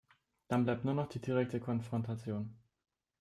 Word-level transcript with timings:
Dann 0.47 0.63
bleibt 0.63 0.83
nur 0.83 0.95
noch 0.95 1.09
die 1.09 1.21
direkte 1.21 1.59
Konfrontation. 1.59 2.57